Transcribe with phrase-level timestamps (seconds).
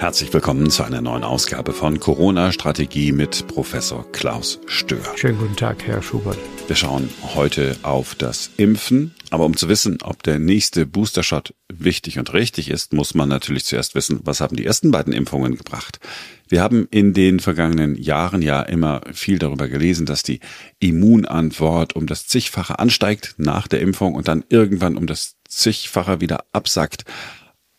[0.00, 5.02] Herzlich willkommen zu einer neuen Ausgabe von Corona-Strategie mit Professor Klaus Stör.
[5.14, 6.38] Schönen guten Tag, Herr Schubert.
[6.68, 9.14] Wir schauen heute auf das Impfen.
[9.28, 13.66] Aber um zu wissen, ob der nächste Boostershot wichtig und richtig ist, muss man natürlich
[13.66, 16.00] zuerst wissen, was haben die ersten beiden Impfungen gebracht.
[16.48, 20.40] Wir haben in den vergangenen Jahren ja immer viel darüber gelesen, dass die
[20.78, 26.46] Immunantwort um das zigfache ansteigt nach der Impfung und dann irgendwann um das zigfache wieder
[26.52, 27.04] absackt.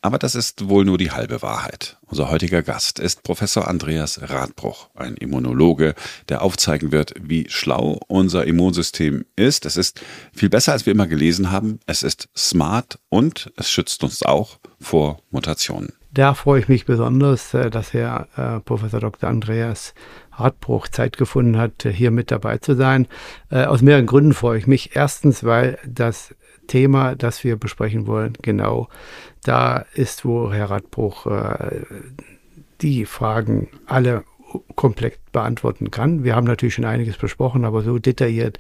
[0.04, 1.98] Aber das ist wohl nur die halbe Wahrheit.
[2.08, 5.94] Unser heutiger Gast ist Professor Andreas Radbruch, ein Immunologe,
[6.28, 9.68] der aufzeigen wird, wie schlau unser Immunsystem ist.
[9.68, 10.02] Es ist
[10.34, 11.80] viel besser, als wir immer gelesen haben.
[11.86, 15.94] Es ist smart und es schützt uns auch vor Mutationen.
[16.14, 19.30] Da freue ich mich besonders, äh, dass Herr äh, Professor Dr.
[19.30, 19.94] Andreas
[20.32, 23.08] Hartbruch Zeit gefunden hat, hier mit dabei zu sein.
[23.50, 24.96] Äh, aus mehreren Gründen freue ich mich.
[24.96, 26.36] Erstens, weil das
[26.68, 28.88] Thema, das wir besprechen wollen, genau
[29.44, 31.82] da ist, wo Herr Radbruch äh,
[32.82, 34.24] die Fragen alle
[34.76, 36.24] komplett beantworten kann.
[36.24, 38.58] Wir haben natürlich schon einiges besprochen, aber so detailliert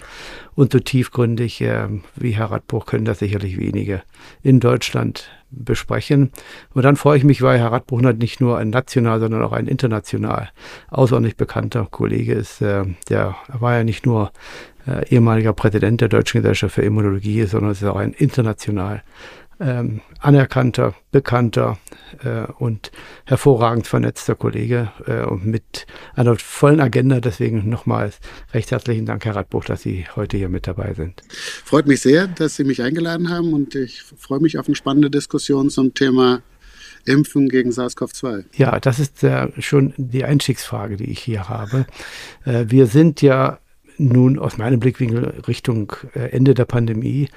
[0.56, 4.02] und so tiefgründig äh, wie Herr Radbruch können das sicherlich wenige
[4.44, 6.32] in Deutschland besprechen.
[6.74, 9.68] Und dann freue ich mich, weil Herr Radbruch nicht nur ein national, sondern auch ein
[9.68, 10.50] international
[10.90, 12.62] außerordentlich bekannter Kollege ist.
[12.62, 14.32] Äh, der war ja nicht nur
[14.88, 19.04] äh, ehemaliger Präsident der Deutschen Gesellschaft für Immunologie, sondern ist auch ein international
[19.62, 21.78] ähm, anerkannter, bekannter
[22.24, 22.92] äh, und
[23.26, 27.20] hervorragend vernetzter Kollege äh, und mit einer vollen Agenda.
[27.20, 28.20] Deswegen nochmals
[28.54, 31.22] recht herzlichen Dank, Herr Radbuch, dass Sie heute hier mit dabei sind.
[31.30, 35.10] Freut mich sehr, dass Sie mich eingeladen haben und ich freue mich auf eine spannende
[35.10, 36.42] Diskussion zum Thema
[37.06, 38.46] Impfen gegen SARS-CoV-2?
[38.56, 41.86] Ja, das ist äh, schon die Einstiegsfrage, die ich hier habe.
[42.46, 43.60] Äh, wir sind ja
[43.98, 47.30] nun aus meinem Blickwinkel Richtung äh, Ende der Pandemie.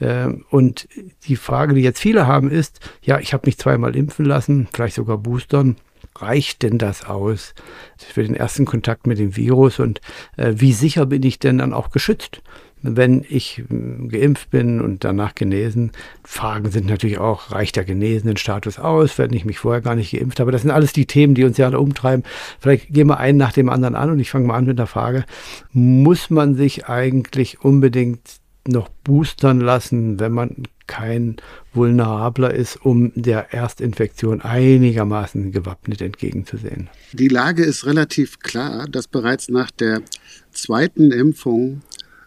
[0.00, 0.88] Ähm, und
[1.24, 4.96] die Frage, die jetzt viele haben, ist, ja, ich habe mich zweimal impfen lassen, vielleicht
[4.96, 5.76] sogar boostern.
[6.16, 7.54] Reicht denn das aus
[7.96, 10.00] für den ersten Kontakt mit dem Virus und
[10.36, 12.42] äh, wie sicher bin ich denn dann auch geschützt?
[12.82, 15.92] wenn ich hm, geimpft bin und danach genesen.
[16.24, 20.12] Fragen sind natürlich auch, reicht der genesenen Status aus, wenn ich mich vorher gar nicht
[20.12, 20.52] geimpft habe?
[20.52, 22.24] Das sind alles die Themen, die uns ja alle umtreiben.
[22.58, 24.86] Vielleicht gehen wir einen nach dem anderen an und ich fange mal an mit der
[24.86, 25.24] Frage,
[25.72, 31.36] muss man sich eigentlich unbedingt noch boostern lassen, wenn man kein
[31.72, 36.90] Vulnerabler ist, um der Erstinfektion einigermaßen gewappnet entgegenzusehen?
[37.12, 40.02] Die Lage ist relativ klar, dass bereits nach der
[40.50, 41.82] zweiten Impfung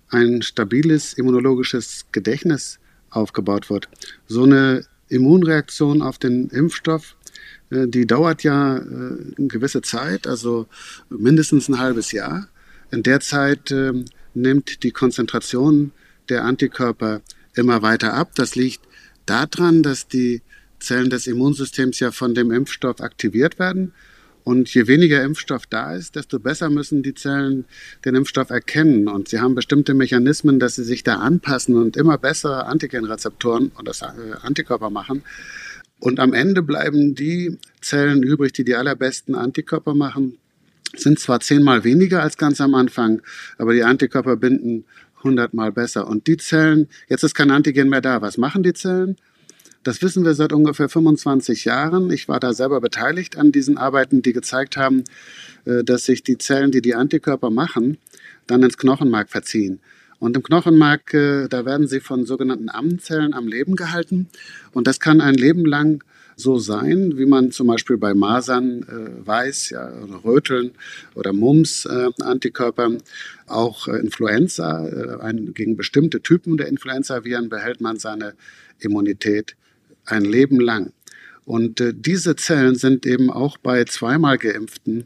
[0.09, 2.79] ein stabiles immunologisches Gedächtnis
[3.09, 3.89] aufgebaut wird.
[4.27, 7.15] So eine Immunreaktion auf den Impfstoff,
[7.69, 10.67] äh, die dauert ja äh, eine gewisse Zeit, also
[11.09, 12.47] mindestens ein halbes Jahr.
[12.91, 15.91] In der Zeit ähm, nimmt die Konzentration
[16.29, 17.22] der Antikörper
[17.56, 18.31] immer weiter ab.
[18.35, 18.81] Das liegt
[19.25, 20.41] daran, dass die
[20.79, 23.94] Zellen des Immunsystems ja von dem Impfstoff aktiviert werden.
[24.44, 27.63] Und je weniger Impfstoff da ist, desto besser müssen die Zellen
[28.03, 29.07] den Impfstoff erkennen.
[29.07, 33.88] Und sie haben bestimmte Mechanismen, dass sie sich da anpassen und immer bessere Antigenrezeptoren und
[33.88, 34.07] das äh,
[34.41, 35.23] Antikörper machen.
[36.00, 40.38] Und am Ende bleiben die Zellen übrig, die die allerbesten Antikörper machen.
[40.95, 43.22] Sind zwar zehnmal weniger als ganz am Anfang,
[43.57, 44.83] aber die Antikörper binden
[45.23, 46.07] hundertmal besser.
[46.07, 48.22] Und die Zellen, jetzt ist kein Antigen mehr da.
[48.22, 49.17] Was machen die Zellen?
[49.84, 52.09] Das wissen wir seit ungefähr 25 Jahren.
[52.09, 55.03] Ich war da selber beteiligt an diesen Arbeiten, die gezeigt haben,
[55.66, 57.97] äh, dass sich die Zellen, die die Antikörper machen,
[58.47, 59.79] dann ins Knochenmark verziehen.
[60.19, 64.29] Und im Knochenmark, äh, da werden sie von sogenannten Ammenzellen am Leben gehalten.
[64.72, 66.01] Und das kann ein Leben lang
[66.35, 70.71] so sein, wie man zum Beispiel bei Masern äh, weiß, ja, oder Röteln
[71.16, 72.09] oder Mumps äh,
[73.47, 78.33] auch äh, Influenza, äh, ein, gegen bestimmte Typen der Influenza-Viren behält man seine
[78.79, 79.55] Immunität
[80.05, 80.91] ein Leben lang.
[81.45, 85.05] Und äh, diese Zellen sind eben auch bei zweimal geimpften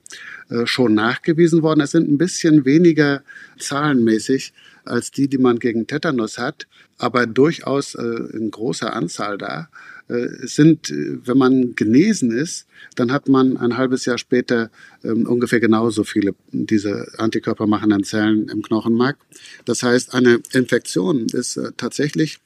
[0.50, 1.82] äh, schon nachgewiesen worden.
[1.82, 3.24] Es sind ein bisschen weniger
[3.58, 4.54] zahlenmäßig
[4.86, 9.70] als die, die man gegen Tetanus hat, aber durchaus äh, in großer Anzahl da.
[10.10, 12.66] Äh, sind, äh, wenn man genesen ist,
[12.96, 14.72] dann hat man ein halbes Jahr später
[15.04, 19.18] ähm, ungefähr genauso viele diese antikörpermachenden Zellen im Knochenmark.
[19.66, 22.40] Das heißt, eine Infektion ist äh, tatsächlich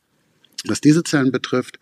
[0.66, 1.80] was diese Zellen betrifft,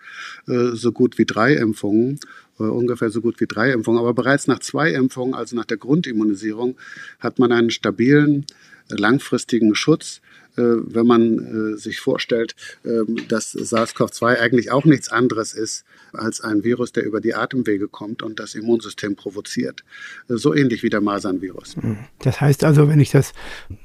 [0.48, 2.20] äh, so gut wie drei Impfungen,
[2.60, 4.00] äh, ungefähr so gut wie drei Impfungen.
[4.00, 6.78] Aber bereits nach zwei Impfungen, also nach der Grundimmunisierung,
[7.20, 8.46] hat man einen stabilen,
[8.90, 10.22] langfristigen Schutz.
[10.58, 16.64] Äh, wenn man sich vorstellt, ähm, dass SARS-CoV-2 eigentlich auch nichts anderes ist als ein
[16.64, 19.84] Virus, der über die Atemwege kommt und das Immunsystem provoziert.
[20.28, 21.78] So ähnlich wie der Masernvirus.
[21.78, 22.00] Mhm.
[22.18, 23.34] Das heißt also, wenn ich das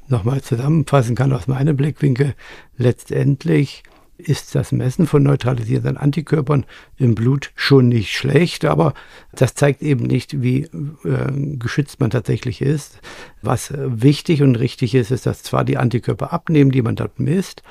[0.08, 2.34] nochmal zusammenfassen kann aus meinem Blickwinkel,
[2.78, 3.82] letztendlich
[4.16, 6.64] ist das Messen von neutralisierenden Antikörpern
[6.96, 8.94] im Blut schon nicht schlecht, aber
[9.32, 10.62] das zeigt eben nicht, wie
[11.04, 13.00] äh, geschützt man tatsächlich ist.
[13.42, 17.62] Was wichtig und richtig ist, ist, dass zwar die Antikörper abnehmen, die man dort misst,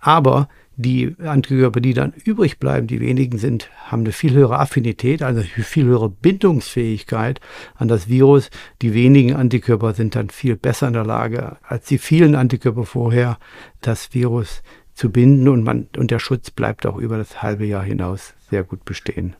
[0.00, 0.48] aber
[0.80, 5.42] die Antikörper, die dann übrig bleiben, die wenigen sind, haben eine viel höhere Affinität, also
[5.42, 7.40] viel höhere Bindungsfähigkeit
[7.74, 8.50] an das Virus.
[8.80, 13.38] Die wenigen Antikörper sind dann viel besser in der Lage, als die vielen Antikörper vorher,
[13.80, 14.62] das Virus
[14.98, 18.64] zu binden und man, und der Schutz bleibt auch über das halbe Jahr hinaus sehr
[18.64, 19.36] gut bestehen.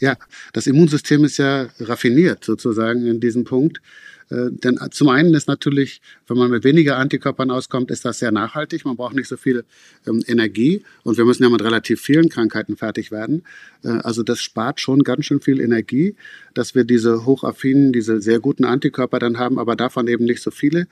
[0.00, 0.16] Ja,
[0.54, 3.82] das Immunsystem ist ja raffiniert sozusagen in diesem Punkt.
[4.30, 8.32] Äh, denn zum einen ist natürlich, wenn man mit weniger Antikörpern auskommt, ist das sehr
[8.32, 8.84] nachhaltig.
[8.84, 9.64] Man braucht nicht so viel
[10.06, 13.44] ähm, Energie und wir müssen ja mit relativ vielen Krankheiten fertig werden.
[13.84, 16.16] Äh, also das spart schon ganz schön viel Energie,
[16.54, 20.50] dass wir diese hochaffinen, diese sehr guten Antikörper dann haben, aber davon eben nicht so
[20.50, 20.88] viele.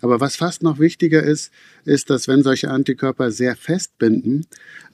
[0.00, 1.52] Aber was fast noch wichtiger ist,
[1.84, 4.46] ist, dass wenn solche Antikörper sehr festbinden,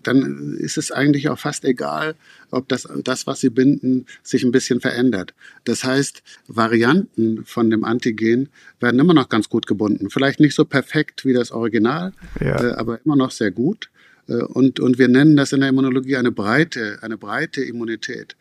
[0.02, 2.14] dann ist es eigentlich auch fast egal,
[2.54, 5.34] ob das, das, was sie binden, sich ein bisschen verändert.
[5.64, 8.48] Das heißt, Varianten von dem Antigen
[8.80, 10.10] werden immer noch ganz gut gebunden.
[10.10, 12.62] Vielleicht nicht so perfekt wie das Original, ja.
[12.62, 13.90] äh, aber immer noch sehr gut.
[14.28, 18.36] Äh, und, und wir nennen das in der Immunologie eine breite, eine breite Immunität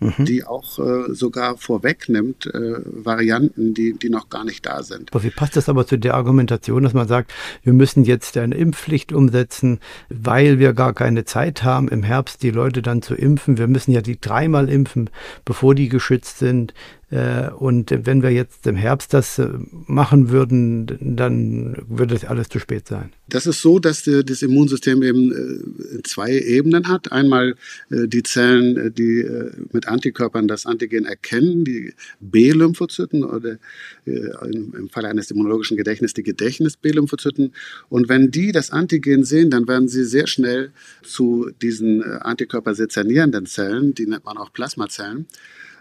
[0.00, 0.24] mhm.
[0.24, 5.12] die auch äh, sogar vorwegnimmt äh, Varianten, die, die noch gar nicht da sind.
[5.12, 8.54] Aber wie passt das aber zu der Argumentation, dass man sagt, wir müssen jetzt eine
[8.54, 13.58] Impfpflicht umsetzen, weil wir gar keine Zeit haben, im Herbst die Leute dann zu impfen.
[13.58, 15.10] Wir müssen ja die dreimal impfen,
[15.44, 16.74] bevor die geschützt sind.
[17.10, 19.48] Äh, und wenn wir jetzt im Herbst das äh,
[19.86, 23.12] machen würden, dann würde es alles zu spät sein.
[23.28, 27.12] Das ist so, dass das Immunsystem eben äh, zwei Ebenen hat.
[27.12, 27.54] Einmal
[27.90, 29.24] die Zellen, die
[29.72, 33.58] mit Antikörpern das Antigen erkennen, die B-Lymphozyten oder
[34.04, 37.52] im Falle eines immunologischen Gedächtnisses die Gedächtnis-B-Lymphozyten.
[37.88, 40.72] Und wenn die das Antigen sehen, dann werden sie sehr schnell
[41.02, 45.26] zu diesen Antikörper-sezernierenden Zellen, die nennt man auch Plasmazellen.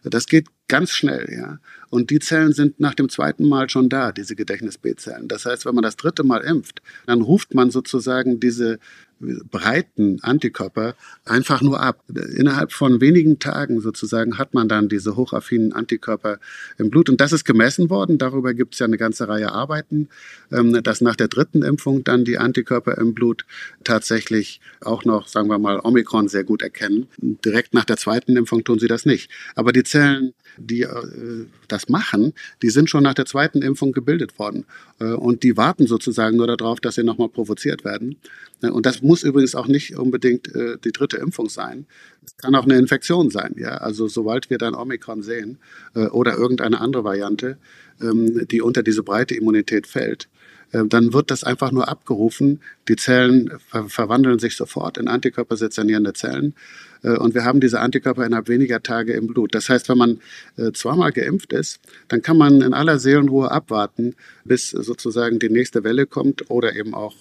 [0.03, 1.59] Das geht ganz schnell, ja.
[1.89, 5.27] Und die Zellen sind nach dem zweiten Mal schon da, diese Gedächtnis-B-Zellen.
[5.27, 8.79] Das heißt, wenn man das dritte Mal impft, dann ruft man sozusagen diese
[9.19, 12.03] breiten Antikörper einfach nur ab.
[12.35, 16.39] Innerhalb von wenigen Tagen sozusagen hat man dann diese hochaffinen Antikörper
[16.77, 17.09] im Blut.
[17.09, 18.17] Und das ist gemessen worden.
[18.17, 20.09] Darüber gibt es ja eine ganze Reihe Arbeiten,
[20.51, 23.45] ähm, dass nach der dritten Impfung dann die Antikörper im Blut
[23.83, 27.07] tatsächlich auch noch, sagen wir mal, Omikron sehr gut erkennen.
[27.17, 29.31] Direkt nach der zweiten Impfung tun sie das nicht.
[29.55, 34.37] Aber die Zellen, die äh, das machen, die sind schon nach der zweiten Impfung gebildet
[34.39, 34.65] worden.
[34.99, 38.17] Äh, und die warten sozusagen nur darauf, dass sie nochmal provoziert werden.
[38.61, 41.85] Äh, und das muss übrigens auch nicht unbedingt äh, die dritte Impfung sein.
[42.25, 43.55] Es kann auch eine Infektion sein.
[43.57, 43.77] Ja?
[43.77, 45.57] Also sobald wir dann Omikron sehen
[45.95, 47.57] äh, oder irgendeine andere Variante,
[48.01, 50.27] ähm, die unter diese breite Immunität fällt,
[50.71, 52.61] äh, dann wird das einfach nur abgerufen.
[52.87, 56.55] Die Zellen ver verwandeln sich sofort in antikörpersezernierende Zellen
[57.03, 59.53] und wir haben diese Antikörper innerhalb weniger Tage im Blut.
[59.55, 60.19] Das heißt, wenn man
[60.57, 65.83] äh, zweimal geimpft ist, dann kann man in aller Seelenruhe abwarten, bis sozusagen die nächste
[65.83, 67.15] Welle kommt oder eben auch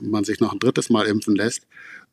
[0.00, 1.66] man sich noch ein drittes Mal impfen lässt.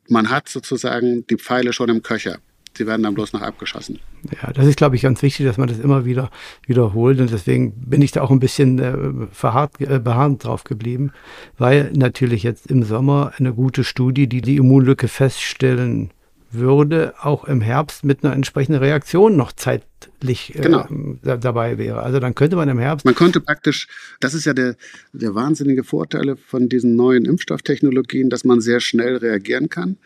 [0.09, 2.39] Man hat sozusagen die Pfeile schon im Köcher.
[2.77, 3.99] Sie werden dann bloß noch abgeschossen.
[4.41, 6.29] Ja, das ist, glaube ich, ganz wichtig, dass man das immer wieder
[6.67, 7.19] wiederholt.
[7.19, 11.11] Und deswegen bin ich da auch ein bisschen äh, verharrt, äh, beharrend drauf geblieben,
[11.57, 16.11] weil natürlich jetzt im Sommer eine gute Studie, die die Immunlücke feststellen
[16.51, 20.87] würde, auch im Herbst mit einer entsprechenden Reaktion noch zeitlich äh, genau.
[21.23, 22.03] dabei wäre.
[22.03, 23.05] Also dann könnte man im Herbst.
[23.05, 23.87] Man könnte praktisch,
[24.19, 24.75] das ist ja der,
[25.13, 29.97] der wahnsinnige Vorteil von diesen neuen Impfstofftechnologien, dass man sehr schnell reagieren kann.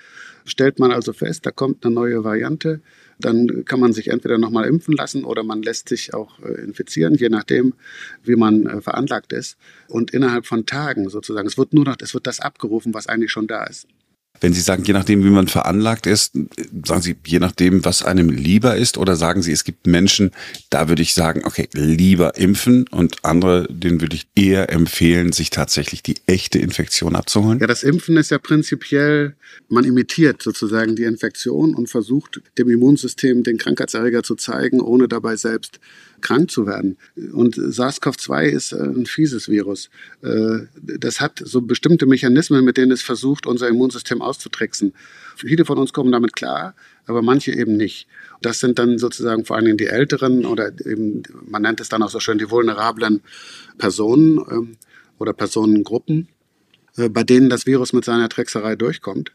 [0.45, 2.81] Stellt man also fest, da kommt eine neue Variante,
[3.19, 7.13] dann kann man sich entweder nochmal impfen lassen oder man lässt sich auch äh, infizieren,
[7.13, 7.73] je nachdem,
[8.23, 9.57] wie man äh, veranlagt ist.
[9.87, 13.31] Und innerhalb von Tagen sozusagen, es wird nur noch, es wird das abgerufen, was eigentlich
[13.31, 13.87] schon da ist.
[14.39, 16.33] Wenn Sie sagen, je nachdem, wie man veranlagt ist,
[16.83, 20.31] sagen Sie, je nachdem, was einem lieber ist, oder sagen Sie, es gibt Menschen,
[20.71, 25.51] da würde ich sagen, okay, lieber impfen und andere, denen würde ich eher empfehlen, sich
[25.51, 27.59] tatsächlich die echte Infektion abzuholen?
[27.59, 29.35] Ja, das Impfen ist ja prinzipiell,
[29.69, 35.35] man imitiert sozusagen die Infektion und versucht dem Immunsystem den Krankheitserreger zu zeigen, ohne dabei
[35.35, 35.79] selbst
[36.21, 36.97] krank zu werden.
[37.33, 39.89] Und SARS-CoV-2 ist äh, ein fieses Virus.
[40.21, 44.93] Äh, das hat so bestimmte Mechanismen, mit denen es versucht, unser Immunsystem auszutricksen.
[45.35, 46.75] Viele von uns kommen damit klar,
[47.05, 48.07] aber manche eben nicht.
[48.41, 52.03] Das sind dann sozusagen vor allen Dingen die Älteren oder eben, man nennt es dann
[52.03, 53.21] auch so schön, die vulnerablen
[53.77, 54.77] Personen ähm,
[55.17, 56.27] oder Personengruppen,
[56.97, 59.31] äh, bei denen das Virus mit seiner Trickserei durchkommt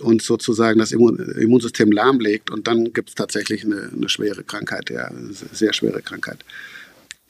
[0.00, 5.06] und sozusagen das Immunsystem lahmlegt und dann gibt es tatsächlich eine, eine, schwere Krankheit, ja,
[5.06, 6.38] eine sehr schwere Krankheit.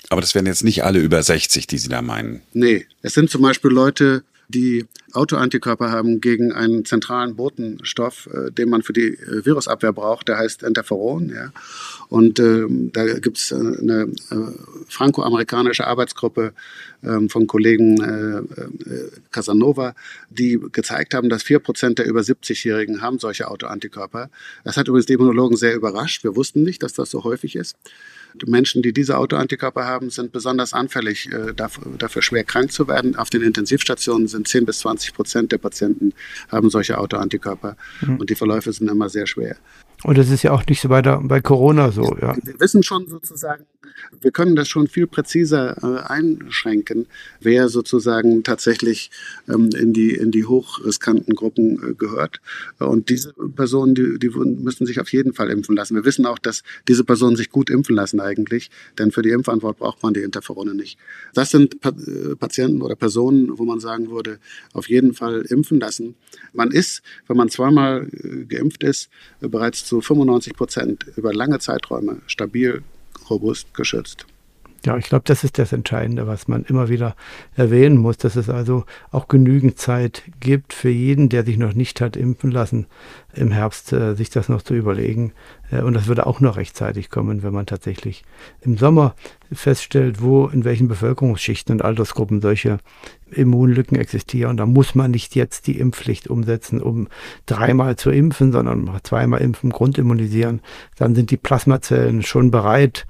[0.09, 2.43] Aber das wären jetzt nicht alle über 60, die Sie da meinen.
[2.53, 8.69] Nee, es sind zum Beispiel Leute die Autoantikörper haben gegen einen zentralen Botenstoff, äh, den
[8.69, 11.31] man für die äh, Virusabwehr braucht, der heißt Interferon.
[11.31, 11.53] Ja.
[12.09, 14.37] Und äh, da gibt es äh, eine äh,
[14.89, 16.53] franco-amerikanische Arbeitsgruppe
[17.03, 19.95] äh, von Kollegen äh, Casanova,
[20.31, 24.31] die gezeigt haben, dass vier Prozent der über 70-Jährigen haben solche Autoantikörper.
[24.65, 26.25] Das hat übrigens die Immunologen sehr überrascht.
[26.25, 27.77] Wir wussten nicht, dass das so häufig ist.
[28.47, 33.17] Menschen, die diese Autoantikörper haben, sind besonders anfällig äh, dafür, dafür, schwer krank zu werden.
[33.17, 36.13] Auf den Intensivstationen sind 10 bis 20 Prozent der Patienten
[36.49, 38.17] haben solche Autoantikörper mhm.
[38.17, 39.57] und die Verläufe sind immer sehr schwer.
[40.07, 42.17] Und das ist ja auch nicht so weiter bei Corona so.
[42.21, 42.37] Ja.
[42.41, 43.65] Wir wissen schon sozusagen,
[44.21, 47.07] wir können das schon viel präziser äh, einschränken,
[47.41, 49.11] wer sozusagen tatsächlich
[49.49, 52.41] ähm, in, die, in die hochriskanten Gruppen äh, gehört.
[52.79, 55.97] Und diese Personen, die, die müssen sich auf jeden Fall impfen lassen.
[55.97, 58.71] Wir wissen auch, dass diese Personen sich gut impfen lassen eigentlich,
[59.01, 61.01] denn für die Impfantwort braucht man die Interferone nicht.
[61.35, 64.39] Das sind pa äh, Patienten oder Personen, wo man sagen würde,
[64.73, 66.15] auf jeden Fall impfen lassen.
[66.53, 69.09] Man ist, wenn man zweimal äh, geimpft ist,
[69.41, 72.83] äh, bereits zu 95 Prozent über lange Zeiträume stabil,
[73.31, 74.27] robust geschützt.
[74.87, 77.17] Ja, ich glaube, das ist das Entscheidende, was man immer wieder
[77.57, 82.01] erwähnen muss, dass es also auch genügend Zeit gibt für jeden, der sich noch nicht
[82.01, 82.87] hat impfen lassen,
[83.35, 85.33] im Herbst äh, sich das noch zu überlegen.
[85.71, 88.25] Äh, und das würde auch noch rechtzeitig kommen, wenn man tatsächlich
[88.61, 89.15] im Sommer
[89.53, 92.79] feststellt, wo in welchen Bevölkerungsschichten und Altersgruppen solche
[93.31, 94.57] Immunlücken existieren.
[94.57, 97.09] Da muss man nicht jetzt die Impfpflicht umsetzen, um
[97.47, 100.61] dreimal zu impfen, sondern zweimal impfen, grundimmunisieren.
[100.97, 103.07] Dann sind die Plasmazellen schon bereit,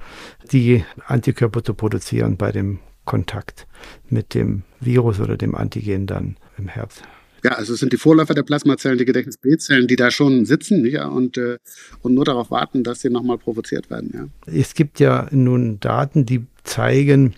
[0.52, 3.66] die Antikörper zu produzieren bei dem Kontakt
[4.08, 7.02] mit dem Virus oder dem Antigen dann im Herbst.
[7.46, 11.06] Ja, also es sind die Vorläufer der Plasmazellen, die Gedächtnis-B-Zellen, die da schon sitzen ja,
[11.06, 11.58] und, äh,
[12.02, 14.10] und nur darauf warten, dass sie nochmal provoziert werden.
[14.12, 14.52] Ja.
[14.52, 17.34] Es gibt ja nun Daten, die zeigen,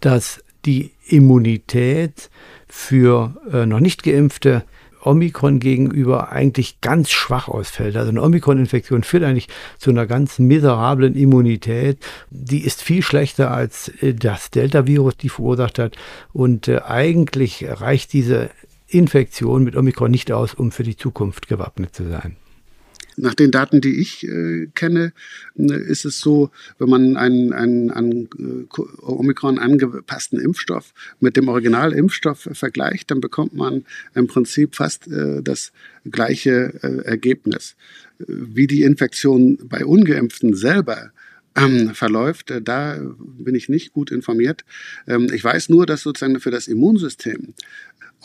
[0.00, 2.30] dass die Immunität
[2.68, 4.62] für äh, noch nicht geimpfte
[5.02, 7.96] Omikron gegenüber eigentlich ganz schwach ausfällt.
[7.96, 11.98] Also eine Omikron-Infektion führt eigentlich zu einer ganz miserablen Immunität.
[12.30, 15.96] Die ist viel schlechter als äh, das Delta-Virus, die verursacht hat.
[16.32, 18.50] Und äh, eigentlich reicht diese
[18.88, 22.36] Infektion mit Omikron nicht aus, um für die Zukunft gewappnet zu sein.
[23.18, 25.12] Nach den Daten, die ich äh, kenne,
[25.58, 28.66] äh, ist es so, wenn man einen, einen an äh,
[29.02, 35.72] Omikron angepassten Impfstoff mit dem Originalimpfstoff vergleicht, dann bekommt man im Prinzip fast äh, das
[36.04, 37.76] gleiche äh, Ergebnis.
[38.18, 41.10] Wie die Infektion bei ungeimpften selber
[41.56, 44.64] ähm, verläuft, äh, da bin ich nicht gut informiert.
[45.06, 47.54] Ähm, ich weiß nur, dass sozusagen für das Immunsystem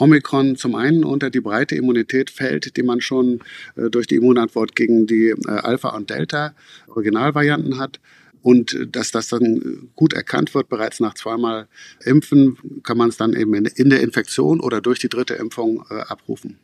[0.01, 3.39] Omikron zum einen unter die breite Immunität fällt, die man schon
[3.75, 7.99] äh, durch die Immunantwort gegen die äh, Alpha- und Delta-Originalvarianten hat.
[8.41, 11.67] Und äh, dass das dann gut erkannt wird, bereits nach zweimal
[12.03, 15.85] Impfen, kann man es dann eben in, in, der Infektion oder durch die dritte Impfung
[15.91, 16.57] äh, abrufen.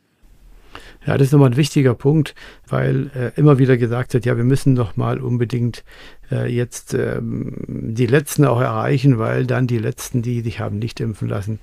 [1.06, 2.34] Ja, das ist nochmal ein wichtiger Punkt,
[2.66, 5.84] weil äh, immer wieder gesagt wird, ja, wir müssen doch mal unbedingt
[6.30, 11.00] äh, jetzt ähm, die Letzten auch erreichen, weil dann die Letzten, die sich haben nicht
[11.00, 11.60] impfen lassen,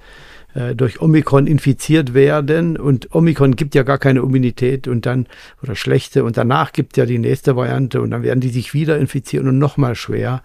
[0.56, 2.78] äh, durch Omikron infiziert werden.
[2.78, 5.28] Und Omikron gibt ja gar keine Immunität und dann
[5.62, 6.24] oder schlechte.
[6.24, 9.60] Und danach gibt ja die nächste Variante und dann werden die sich wieder infizieren und
[9.60, 10.42] nochmal schwer.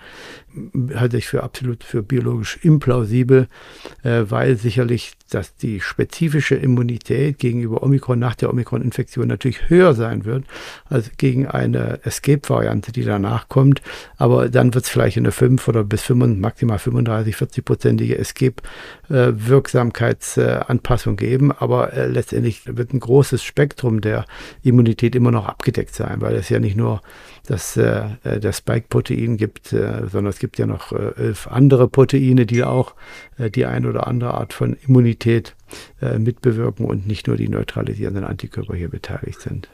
[0.94, 3.46] Halte ich für absolut für biologisch implausibel,
[4.02, 10.24] äh, weil sicherlich dass die spezifische Immunität gegenüber Omikron nach der Omikron-Infektion natürlich höher sein
[10.24, 10.44] wird
[10.88, 13.80] als gegen eine Escape-Variante, die danach kommt.
[14.16, 18.16] Aber dann wird es vielleicht eine 5 oder bis 5, maximal 35, 40-prozentige
[20.00, 21.52] Escape-Wirksamkeitsanpassung geben.
[21.52, 24.24] Aber äh, letztendlich wird ein großes Spektrum der
[24.62, 27.02] Immunität immer noch abgedeckt sein, weil es ja nicht nur
[27.46, 32.64] das, äh, äh das Spike-Protein gibt, sondern es gibt ja noch elf andere Proteine, die
[32.64, 32.94] auch
[33.38, 35.54] die eine oder andere Art von Immunität
[36.00, 39.68] mitbewirken und nicht nur die neutralisierenden Antikörper hier beteiligt sind.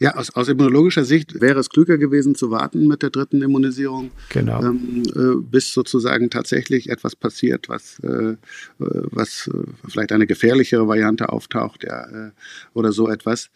[0.00, 4.10] Ja, aus, aus, immunologischer Sicht wäre es klüger gewesen zu warten mit der dritten Immunisierung,
[4.30, 4.62] genau.
[4.62, 8.36] ähm, äh, bis sozusagen tatsächlich etwas passiert, was, äh,
[8.78, 12.30] was äh, vielleicht eine gefährlichere Variante auftaucht, ja, äh,
[12.72, 13.50] oder so etwas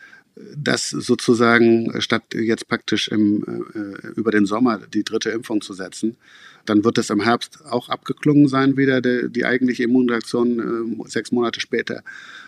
[0.56, 6.16] das sozusagen statt jetzt praktisch im, äh, über den Sommer die dritte Impfung zu setzen,
[6.66, 11.32] dann wird es im Herbst auch abgeklungen sein, wieder die, die eigentliche Immunreaktion äh, sechs
[11.32, 12.02] Monate später.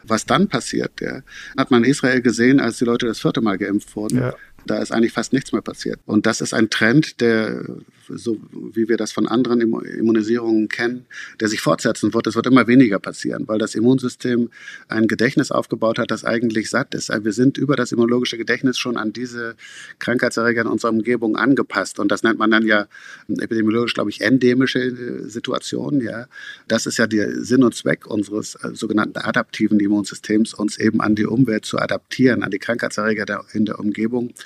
[0.05, 1.23] Was dann passiert, ja,
[1.57, 4.19] hat man in Israel gesehen, als die Leute das vierte Mal geimpft wurden.
[4.19, 4.35] Ja.
[4.67, 6.01] Da ist eigentlich fast nichts mehr passiert.
[6.07, 7.65] Und das ist ein Trend, der
[8.09, 11.07] so wie wir das von anderen Immunisierungen kennen,
[11.41, 12.27] der sich fortsetzen wird.
[12.27, 14.51] Es wird immer weniger passieren, weil das Immunsystem
[14.89, 17.09] ein Gedächtnis aufgebaut hat, das eigentlich satt ist.
[17.09, 19.57] Wir sind über das immunologische Gedächtnis schon an diese
[19.99, 21.99] Krankheitserreger in unserer Umgebung angepasst.
[21.99, 22.87] Und das nennt man dann ja
[23.29, 26.01] epidemiologisch, glaube ich, endemische äh, Situationen.
[26.01, 26.27] Ja.
[26.69, 31.15] Das ist ja der Sinn und Zweck unseres äh, sogenannten adaptiven Immunsystems, uns eben an
[31.15, 34.33] die Umwelt zu adaptieren, an die Krankheitserreger in der Umgebung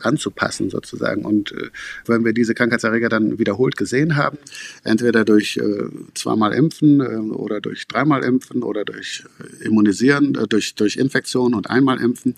[0.00, 1.24] anzupassen sozusagen.
[1.24, 1.70] Und äh,
[2.06, 4.38] wenn wir diese Krankheitserreger dann wiederholt gesehen haben,
[4.84, 10.46] entweder durch äh, zweimal Impfen äh, oder durch dreimal Impfen oder durch äh, Immunisieren, äh,
[10.46, 12.34] durch, durch Infektion und einmal Impfen,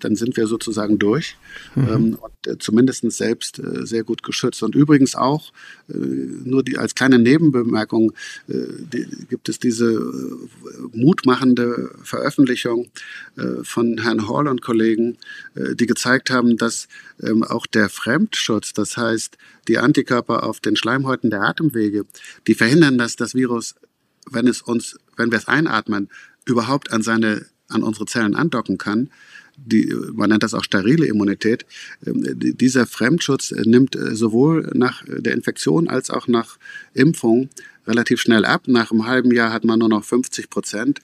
[0.00, 1.36] dann sind wir sozusagen durch
[1.74, 1.88] mhm.
[1.88, 4.62] ähm, und äh, zumindest selbst sehr gut geschützt.
[4.62, 5.52] Und übrigens auch,
[5.88, 8.12] nur die, als kleine Nebenbemerkung,
[8.46, 10.00] die, gibt es diese
[10.92, 12.90] mutmachende Veröffentlichung
[13.62, 15.16] von Herrn Hall und Kollegen,
[15.54, 16.86] die gezeigt haben, dass
[17.22, 19.36] ähm, auch der Fremdschutz, das heißt
[19.68, 22.04] die Antikörper auf den Schleimhäuten der Atemwege,
[22.46, 23.74] die verhindern, dass das Virus,
[24.30, 26.08] wenn es uns, wenn wir es einatmen,
[26.44, 29.10] überhaupt an seine an unsere Zellen andocken kann.
[29.56, 31.66] Die, man nennt das auch sterile Immunität.
[32.06, 36.58] Ähm, dieser Fremdschutz nimmt äh, sowohl nach der Infektion als auch nach
[36.94, 37.48] Impfung
[37.86, 38.62] relativ schnell ab.
[38.66, 41.00] Nach einem halben Jahr hat man nur noch 50 Prozent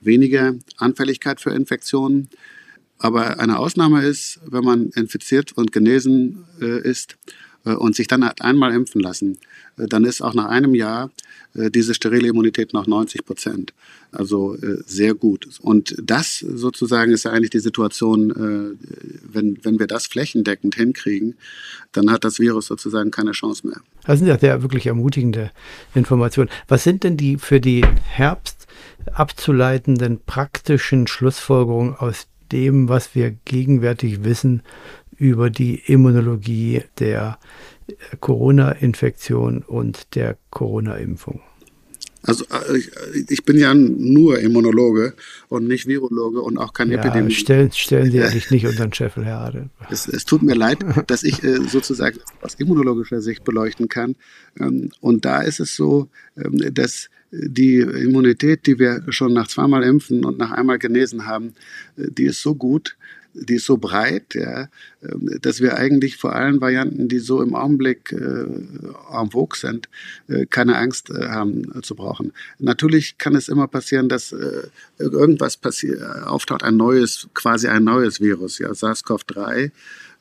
[0.00, 2.28] weniger Anfälligkeit für Infektionen.
[3.00, 7.16] Aber eine Ausnahme ist, wenn man infiziert und genesen äh, ist
[7.64, 9.38] äh, und sich dann hat einmal impfen lassen,
[9.78, 11.10] äh, dann ist auch nach einem Jahr
[11.54, 13.72] äh, diese sterile Immunität noch 90 Prozent.
[14.12, 15.48] Also äh, sehr gut.
[15.62, 18.86] Und das sozusagen ist ja eigentlich die Situation, äh,
[19.32, 21.36] wenn, wenn wir das flächendeckend hinkriegen,
[21.92, 23.80] dann hat das Virus sozusagen keine Chance mehr.
[24.04, 25.50] Das sind ja sehr wirklich ermutigende
[25.94, 26.50] Informationen.
[26.68, 28.66] Was sind denn die für die Herbst
[29.12, 34.62] abzuleitenden praktischen Schlussfolgerungen aus dem, was wir gegenwärtig wissen
[35.16, 37.38] über die Immunologie der
[38.20, 41.40] Corona-Infektion und der Corona-Impfung?
[42.22, 42.80] Also äh,
[43.28, 45.14] ich bin ja nur Immunologe
[45.48, 47.34] und nicht Virologe und auch kein ja, Epidemiologe.
[47.34, 49.70] Stellen, stellen Sie ja nicht, nicht unseren Scheffel, Herr Ade.
[49.90, 54.16] Es, es tut mir leid, dass ich äh, sozusagen aus immunologischer Sicht beleuchten kann.
[54.58, 59.84] Ähm, und da ist es so, ähm, dass die Immunität, die wir schon nach zweimal
[59.84, 61.54] Impfen und nach einmal genesen haben,
[61.96, 62.96] äh, die ist so gut,
[63.34, 64.68] die ist so breit, ja,
[65.02, 69.88] ähm, dass wir eigentlich vor allen Varianten, die so im Augenblick äh, en vogue sind,
[70.28, 72.32] äh, keine Angst äh, haben äh, zu brauchen.
[72.58, 78.20] Natürlich kann es immer passieren, dass äh, irgendwas passiert, auftaucht, ein neues, quasi ein neues
[78.20, 79.70] Virus, ja, SARS-CoV-3.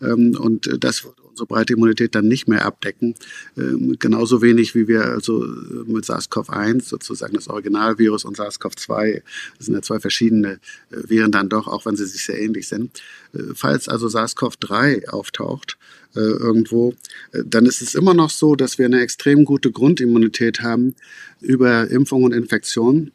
[0.01, 3.15] Ähm, und das unsere breite Immunität dann nicht mehr abdecken.
[3.57, 9.21] Ähm, genauso wenig wie wir also äh, mit SARS-CoV-1 sozusagen das Originalvirus und SARS-CoV-2,
[9.57, 10.59] das sind ja zwei verschiedene
[10.91, 13.01] äh, Viren dann doch, auch wenn sie sich sehr ähnlich sind.
[13.33, 15.77] Äh, falls also SARS-CoV-3 auftaucht,
[16.15, 16.95] irgendwo,
[17.31, 20.95] dann ist es immer noch so, dass wir eine extrem gute Grundimmunität haben
[21.39, 23.11] über Impfung und Infektion.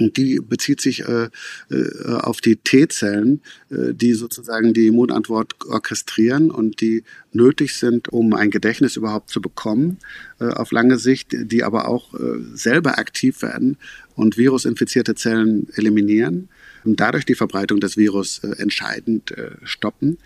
[0.00, 1.28] Und die bezieht sich äh,
[1.70, 8.32] äh, auf die T-Zellen, äh, die sozusagen die Immunantwort orchestrieren und die nötig sind, um
[8.34, 9.98] ein Gedächtnis überhaupt zu bekommen
[10.40, 13.76] äh, auf lange Sicht, die aber auch äh, selber aktiv werden
[14.14, 16.48] und virusinfizierte Zellen eliminieren
[16.84, 19.34] und dadurch die Verbreitung des Virus äh, entscheidend
[19.64, 20.18] stoppen.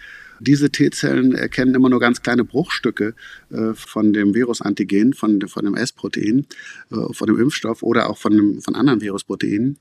[0.46, 3.14] Diese T-Zellen erkennen immer nur ganz kleine Bruchstücke
[3.50, 6.46] äh, von dem Virusantigen, von, von dem S-Protein,
[6.92, 9.78] äh, von dem Impfstoff oder auch von, von anderen Virusproteinen.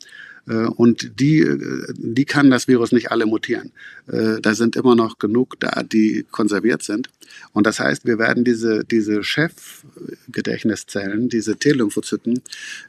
[0.47, 3.71] Äh, und die, äh, die kann das Virus nicht alle mutieren.
[4.07, 7.09] Äh, da sind immer noch genug da, die konserviert sind.
[7.53, 12.41] Und das heißt, wir werden diese, diese Chefgedächtniszellen, diese T-Lymphozyten,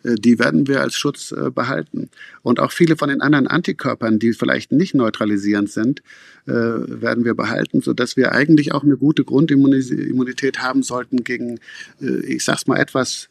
[0.02, 2.10] die werden wir als Schutz behalten.
[2.42, 6.02] Und auch viele von den anderen Antikörpern, die vielleicht nicht neutralisierend sind,
[6.44, 11.58] werden wir behalten, sodass wir eigentlich auch eine gute Grundimmunität haben sollten gegen,
[12.00, 13.28] ich sag's mal etwas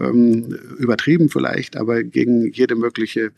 [0.00, 3.30] ähm, übertrieben vielleicht, aber gegen jede mögliche,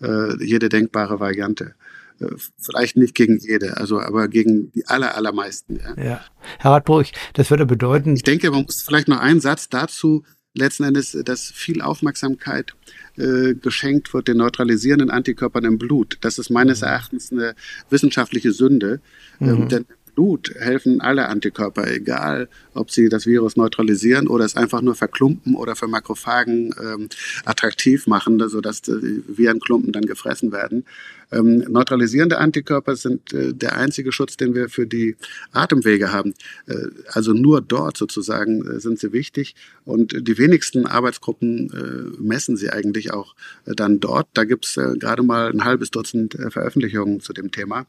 [0.00, 1.74] äh, jede denkbare Variante.
[2.20, 2.26] Äh,
[2.58, 5.80] vielleicht nicht gegen jede, also aber gegen die aller, allermeisten.
[5.80, 6.02] Ja.
[6.02, 6.20] ja.
[6.58, 8.14] Herr Radburg, das würde bedeuten.
[8.14, 12.74] Ich denke, man muss vielleicht noch einen Satz dazu letzten Endes, dass viel Aufmerksamkeit
[13.16, 16.18] äh, geschenkt wird den neutralisierenden Antikörpern im Blut.
[16.20, 16.88] Das ist meines mhm.
[16.88, 17.54] Erachtens eine
[17.90, 19.00] wissenschaftliche Sünde.
[19.40, 19.62] Ähm, mhm.
[19.62, 24.82] Ähm, denn Blut helfen alle Antikörper, egal ob sie das Virus neutralisieren oder es einfach
[24.82, 27.08] nur verklumpen oder für Makrophagen ähm,
[27.44, 30.84] attraktiv machen, sodass die Virenklumpen dann gefressen werden.
[31.32, 35.16] Ähm, neutralisierende Antikörper sind äh, der einzige Schutz, den wir für die
[35.52, 36.34] Atemwege haben.
[36.66, 36.74] Äh,
[37.08, 42.70] also nur dort sozusagen äh, sind sie wichtig und die wenigsten Arbeitsgruppen äh, messen sie
[42.70, 44.28] eigentlich auch äh, dann dort.
[44.34, 47.86] Da gibt es äh, gerade mal ein halbes Dutzend Veröffentlichungen zu dem Thema.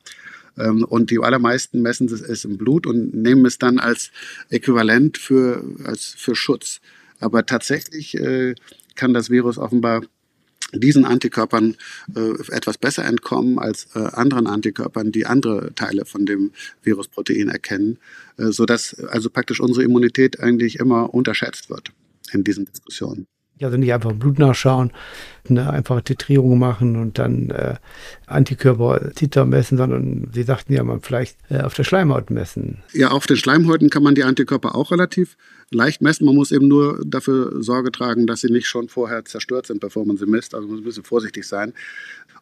[0.58, 4.12] Ähm, und die allermeisten messen es im Blut und nehmen es dann als
[4.50, 6.80] Äquivalent für, als, für Schutz.
[7.20, 8.56] Aber tatsächlich äh,
[8.96, 10.02] kann das Virus offenbar
[10.74, 11.76] diesen Antikörpern
[12.16, 18.00] äh, etwas besser entkommen als äh, anderen Antikörpern, die andere Teile von dem Virusprotein erkennen,
[18.38, 21.92] äh, sodass also praktisch unsere Immunität eigentlich immer unterschätzt wird
[22.32, 23.28] in diesen Diskussionen.
[23.62, 24.92] Also nicht einfach Blut nachschauen,
[25.50, 27.76] eine einfache Titrierung machen und dann äh,
[28.28, 32.84] Antikörper-Titer messen, sondern Sie sagten ja, man vielleicht äh, auf der Schleimhaut messen.
[32.94, 35.38] Ja, auf den Schleimhäuten kann man die Antikörper auch relativ
[35.71, 36.26] leicht messen.
[36.26, 40.06] Man muss eben nur dafür Sorge tragen, dass sie nicht schon vorher zerstört sind, bevor
[40.06, 40.56] man sie misst.
[40.56, 41.73] Also man muss ein bisschen vorsichtig sein.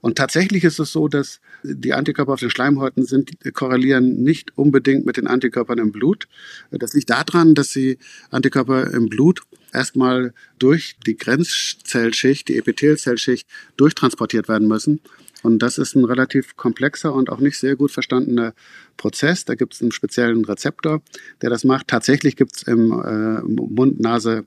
[0.02, 5.06] Und tatsächlich ist es so, dass die Antikörper auf den Schleimhäuten sind, korrelieren nicht unbedingt
[5.06, 6.28] mit den Antikörpern im Blut.
[6.72, 8.00] Das liegt daran, dass die
[8.32, 15.02] Antikörper im Blut erstmal durch die Grenzzellschicht, die Epithelzellschicht durchtransportiert werden müssen.
[15.44, 18.54] Und das ist ein relativ komplexer und auch nicht sehr gut verstandener
[18.98, 19.46] Prozess.
[19.46, 21.02] Da gibt es einen speziellen Rezeptor,
[21.42, 21.88] der das macht.
[21.88, 24.46] Tatsächlich gibt es im äh, Mund, Nase,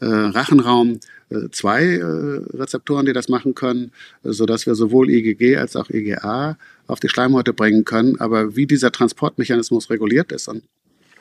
[0.00, 0.06] äh,
[1.34, 6.58] äh, zwei äh, Rezeptoren, die das machen können, sodass wir sowohl IgG als auch IgA
[6.86, 8.20] auf die Schleimhäute bringen können.
[8.20, 10.62] Aber wie dieser Transportmechanismus reguliert ist und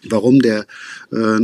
[0.09, 0.65] Warum der
[1.11, 1.39] äh,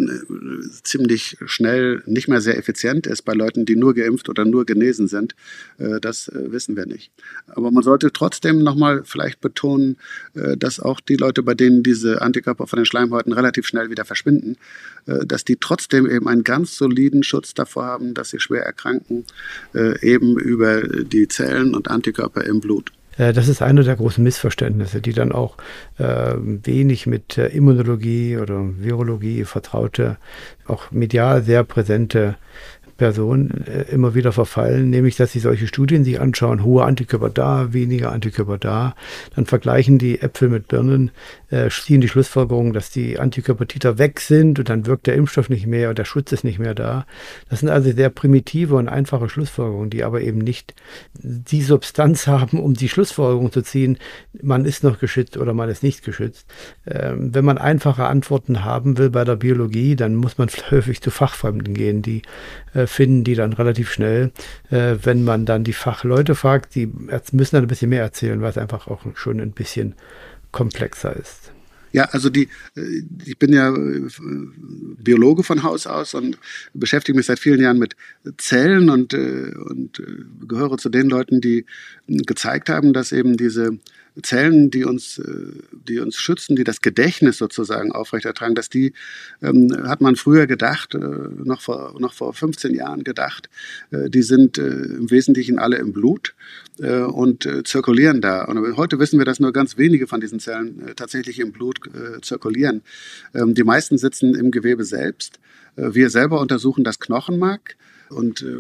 [0.84, 5.08] ziemlich schnell nicht mehr sehr effizient ist bei Leuten, die nur geimpft oder nur genesen
[5.08, 5.36] sind,
[5.78, 7.12] äh, das äh, wissen wir nicht.
[7.48, 9.98] Aber man sollte trotzdem nochmal vielleicht betonen,
[10.34, 14.06] äh, dass auch die Leute, bei denen diese Antikörper von den Schleimhäuten relativ schnell wieder
[14.06, 14.58] verschwinden,
[15.06, 19.26] äh, dass die trotzdem eben einen ganz soliden Schutz davor haben, dass sie schwer erkranken,
[19.74, 22.92] äh, eben über die Zellen und Antikörper im Blut.
[23.20, 25.58] Äh, das ist eine der großen Missverständnisse, die dann auch
[25.98, 30.18] äh, wenig mit äh, Immunologie oder Virologie vertraute,
[30.66, 32.36] auch medial sehr präsente
[33.00, 37.74] Personen äh, immer wieder verfallen, nämlich dass sie solche Studien sich anschauen, hohe Antikörper da,
[37.74, 38.94] weniger Antikörper da,
[39.36, 41.10] dann vergleichen die Äpfel mit Birnen,
[41.50, 45.66] äh, ziehen die Schlussfolgerung, dass die Antikörpertiter weg sind und dann wirkt der Impfstoff nicht
[45.66, 47.06] mehr und der Schutz ist nicht mehr da.
[47.50, 50.76] Das sind also sehr primitive und einfache Schlussfolgerungen, die aber eben nicht
[51.14, 53.98] die Substanz haben, um die Schlussfolgerung zu ziehen,
[54.42, 56.46] man ist noch geschützt oder man ist nicht geschützt.
[56.86, 61.12] Ähm, wenn man einfache Antworten haben will bei der Biologie, dann muss man häufig zu
[61.12, 62.22] Fachfremden gehen, die
[62.74, 64.32] äh, finden die dann relativ schnell.
[64.70, 68.50] Äh, wenn man dann die Fachleute fragt, die müssen dann ein bisschen mehr erzählen, weil
[68.50, 69.96] es einfach auch schon ein bisschen
[70.52, 71.52] komplexer ist.
[71.92, 74.02] Ja, also die, äh, ich bin ja äh,
[75.02, 76.38] Biologe von Haus aus und
[76.74, 77.96] beschäftige mich seit vielen Jahren mit
[78.38, 80.04] Zellen und, und
[80.48, 81.66] gehöre zu den Leuten, die
[82.08, 83.80] gezeigt haben, dass eben diese
[84.24, 85.52] Zellen, die uns, äh,
[85.88, 88.94] die uns schützen, die das Gedächtnis sozusagen aufrechtertragen, dass die,
[89.42, 93.50] ähm, hat man früher gedacht, äh, noch, vor, noch vor 15 Jahren gedacht,
[93.92, 96.36] äh, die sind äh, im Wesentlichen alle im Blut
[96.80, 98.46] äh, und äh, zirkulieren da.
[98.46, 101.80] Und heute wissen wir, dass nur ganz wenige von diesen Zellen tatsächlich im Blut
[102.22, 102.82] zirkulieren.
[103.34, 105.40] Ähm, die meisten sitzen im Gewebe selbst.
[105.76, 107.76] wir selber untersuchen das Knochenmark
[108.10, 108.56] und äh,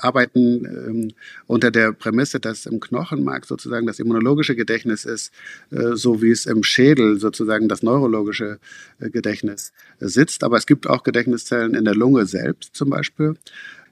[0.00, 1.12] arbeiten ähm,
[1.46, 5.32] unter der Prämisse, dass im Knochenmark sozusagen das immunologische Gedächtnis ist,
[5.70, 8.58] äh, so wie es im Schädel sozusagen das neurologische
[9.00, 10.44] äh, Gedächtnis sitzt.
[10.44, 13.36] Aber es gibt auch Gedächtniszellen in der Lunge selbst zum Beispiel.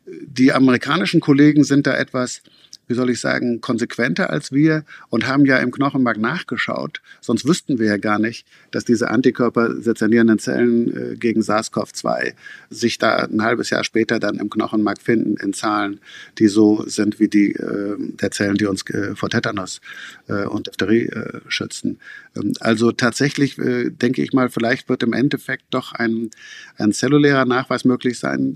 [0.07, 2.43] Die amerikanischen Kollegen sind da etwas
[2.89, 7.01] wie soll ich sagen, konsequenter als wir und haben ja im Knochenmark nachgeschaut.
[7.21, 12.35] Sonst wüssten wir ja gar nicht, dass diese Antikörper sezernierenden Zellen äh, gegen SARS-CoV-2
[12.71, 16.01] sich da ein halbes Jahr später dann im Knochenmark finden in Zahlen,
[16.39, 19.81] die so sind wie die äh, der Zellen, die uns äh, vor Tetanus
[20.27, 21.09] und Diphtherie
[21.49, 21.99] schützen.
[22.35, 26.31] Ähm, also tatsächlich denke ich mal, vielleicht wird im Endeffekt doch ein,
[26.79, 28.55] ein zellulärer Nachweis möglich sein,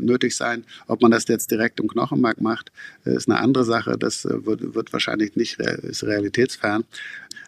[0.00, 0.64] nötig sein.
[0.86, 2.72] Ob man das jetzt direkt im Knochenmark macht,
[3.04, 3.71] ist eine andere Sache.
[3.74, 3.96] Sache.
[3.98, 6.84] Das äh, wird, wird wahrscheinlich nicht ist realitätsfern.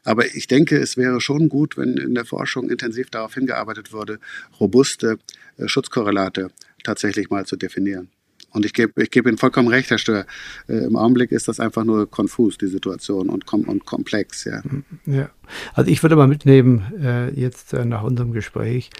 [0.04, 4.18] Aber ich denke, es wäre schon gut, wenn in der Forschung intensiv darauf hingearbeitet würde,
[4.60, 5.18] robuste
[5.56, 6.50] äh, Schutzkorrelate
[6.82, 8.08] tatsächlich mal zu definieren.
[8.54, 10.26] Und ich gebe ich geb Ihnen vollkommen recht, Herr Stör.
[10.68, 14.44] Äh, Im Augenblick ist das einfach nur konfus, die Situation, und, kom und komplex.
[14.44, 14.62] Ja.
[15.06, 15.30] ja.
[15.74, 18.90] Also ich würde mal mitnehmen, äh, jetzt äh, nach unserem Gespräch,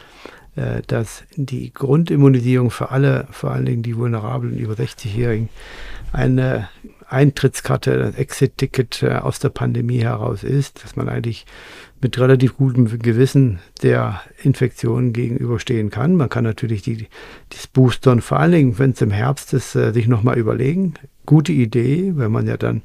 [0.86, 5.48] dass die Grundimmunisierung für alle, vor allen Dingen die vulnerablen über 60-Jährigen,
[6.12, 6.68] eine
[7.08, 11.46] Eintrittskarte, ein Exit-Ticket äh, aus der Pandemie heraus ist, dass man eigentlich
[12.00, 16.16] mit relativ gutem Gewissen der Infektion gegenüberstehen kann.
[16.16, 17.06] Man kann natürlich die,
[17.50, 20.94] das Boostern, vor allen Dingen, wenn es im Herbst ist, äh, sich nochmal überlegen.
[21.26, 22.82] Gute Idee, wenn man ja dann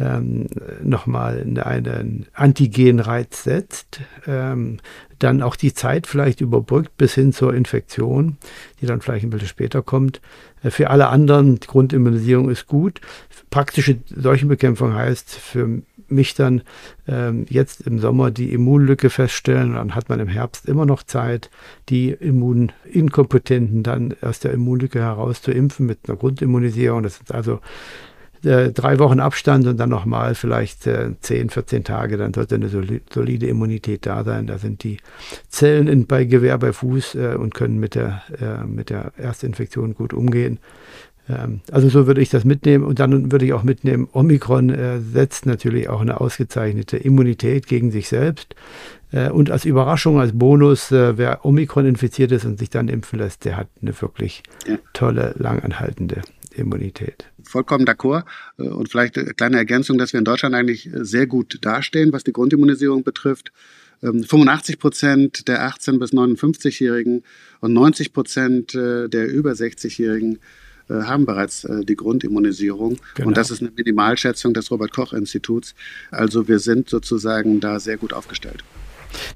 [0.00, 0.46] ähm,
[0.82, 4.78] nochmal einen Antigenreiz setzt, ähm,
[5.18, 8.38] dann auch die Zeit vielleicht überbrückt bis hin zur Infektion,
[8.80, 10.20] die dann vielleicht ein bisschen später kommt.
[10.62, 13.00] Äh, für alle anderen, Grundimmunisierung ist gut.
[13.50, 16.62] Praktische Seuchenbekämpfung heißt für mich dann
[17.06, 19.74] ähm, jetzt im Sommer die Immunlücke feststellen.
[19.74, 21.50] Dann hat man im Herbst immer noch Zeit,
[21.88, 27.02] die Immuninkompetenten dann aus der Immunlücke heraus zu impfen mit einer Grundimmunisierung.
[27.02, 27.60] Das ist also
[28.44, 32.68] äh, drei Wochen Abstand und dann nochmal vielleicht äh, 10, 14 Tage, dann sollte eine
[32.68, 34.46] solide Immunität da sein.
[34.46, 34.98] Da sind die
[35.48, 39.94] Zellen in, bei Gewehr bei Fuß äh, und können mit der, äh, mit der Erstinfektion
[39.94, 40.58] gut umgehen.
[41.28, 45.00] Ähm, also so würde ich das mitnehmen und dann würde ich auch mitnehmen, Omikron äh,
[45.00, 48.54] setzt natürlich auch eine ausgezeichnete Immunität gegen sich selbst.
[49.12, 53.18] Äh, und als Überraschung, als Bonus, äh, wer Omikron infiziert ist und sich dann impfen
[53.18, 54.42] lässt, der hat eine wirklich
[54.92, 56.22] tolle, langanhaltende
[56.60, 57.26] Immunität.
[57.42, 58.24] Vollkommen d'accord.
[58.58, 62.24] Äh, und vielleicht eine kleine Ergänzung, dass wir in Deutschland eigentlich sehr gut dastehen, was
[62.24, 63.52] die Grundimmunisierung betrifft.
[64.02, 67.22] 85 ähm, Prozent der 18- bis 59-Jährigen
[67.60, 70.38] und 90 Prozent der über 60-Jährigen
[70.90, 72.98] äh, haben bereits äh, die Grundimmunisierung.
[73.14, 73.28] Genau.
[73.28, 75.74] Und das ist eine Minimalschätzung des Robert Koch Instituts.
[76.10, 78.64] Also wir sind sozusagen da sehr gut aufgestellt.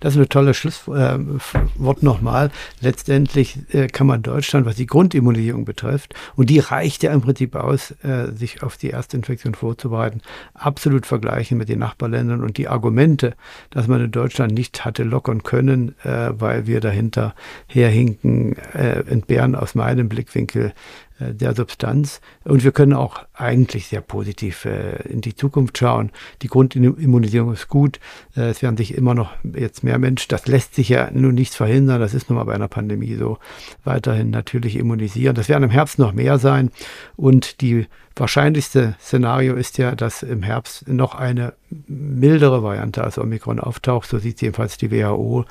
[0.00, 2.50] Das ist ein tolles Schlusswort äh, nochmal.
[2.80, 7.54] Letztendlich äh, kann man Deutschland, was die Grundimmunisierung betrifft, und die reicht ja im Prinzip
[7.54, 10.20] aus, äh, sich auf die erste Infektion vorzubereiten,
[10.54, 12.42] absolut vergleichen mit den Nachbarländern.
[12.42, 13.34] Und die Argumente,
[13.70, 17.34] dass man in Deutschland nicht hatte lockern können, weil wir dahinter
[17.66, 20.72] herhinken, entbehren aus meinem Blickwinkel
[21.20, 22.20] der Substanz.
[22.44, 26.10] Und wir können auch eigentlich sehr positiv äh, in die Zukunft schauen.
[26.42, 28.00] Die Grundimmunisierung ist gut.
[28.36, 31.56] Äh, es werden sich immer noch jetzt mehr Menschen, das lässt sich ja nun nichts
[31.56, 33.38] verhindern, das ist nun mal bei einer Pandemie so,
[33.84, 35.34] weiterhin natürlich immunisieren.
[35.34, 36.70] Das werden im Herbst noch mehr sein.
[37.16, 41.54] Und die wahrscheinlichste Szenario ist ja, dass im Herbst noch eine
[41.88, 44.08] mildere Variante als Omikron auftaucht.
[44.08, 45.44] So sieht jedenfalls die WHO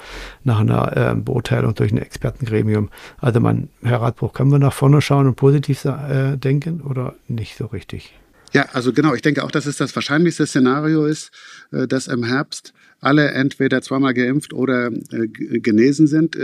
[0.43, 2.89] nach einer äh, Beurteilung durch ein Expertengremium.
[3.19, 7.57] Also man, Herr Radbruch, können wir nach vorne schauen und positiv äh, denken oder nicht
[7.57, 8.13] so richtig?
[8.53, 9.15] Ja, also genau.
[9.15, 11.31] Ich denke auch, dass es das wahrscheinlichste Szenario ist,
[11.71, 16.37] äh, dass im Herbst alle entweder zweimal geimpft oder äh, genesen sind.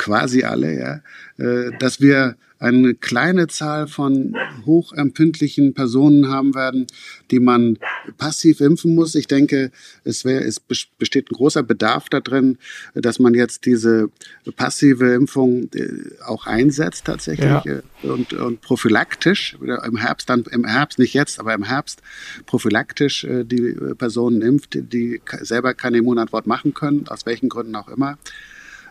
[0.00, 1.00] Äh, quasi alle, ja,
[1.38, 4.36] äh, dass wir eine kleine Zahl von
[4.66, 6.86] hochempfindlichen Personen haben werden,
[7.30, 7.78] die man
[8.18, 9.14] passiv impfen muss.
[9.14, 9.70] Ich denke,
[10.04, 12.58] es, wär, es besteht ein großer Bedarf darin,
[12.94, 14.10] dass man jetzt diese
[14.56, 15.88] passive Impfung äh,
[16.26, 17.64] auch einsetzt tatsächlich ja.
[17.64, 22.02] Äh, und, und prophylaktisch im Herbst, dann im Herbst, nicht jetzt, aber im Herbst
[22.44, 28.18] prophylaktisch die Personen impft, die selber keine Immunantwort machen können, aus welchen Gründen auch immer.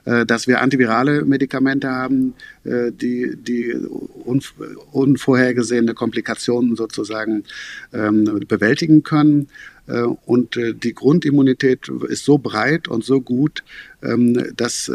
[0.09, 3.75] Äh, dass wir antivirale Medikamente haben, äh, die, die
[4.91, 7.43] unvorhergesehene Komplikationen sozusagen
[7.93, 9.49] ähm, bewältigen können.
[9.87, 13.63] Äh, und die Grundimmunität ist so breit und so gut,
[14.01, 14.91] ähm, dass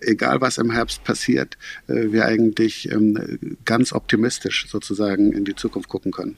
[0.00, 6.10] egal was im Herbst passiert, wir eigentlich ähm, ganz optimistisch sozusagen in die Zukunft gucken
[6.10, 6.36] können.